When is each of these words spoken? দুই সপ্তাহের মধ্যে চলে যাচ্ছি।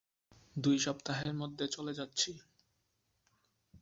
দুই 0.55 0.77
সপ্তাহের 0.79 1.33
মধ্যে 1.33 1.65
চলে 1.67 1.93
যাচ্ছি। 1.93 2.31